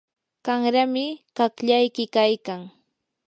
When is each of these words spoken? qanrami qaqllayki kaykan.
qanrami 0.45 1.05
qaqllayki 1.37 2.03
kaykan. 2.15 2.61